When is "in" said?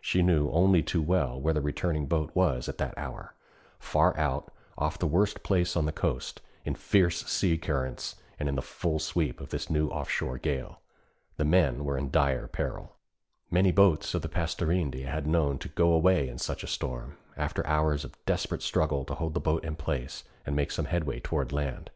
6.64-6.74, 8.48-8.54, 11.98-12.10, 16.30-16.38, 19.66-19.76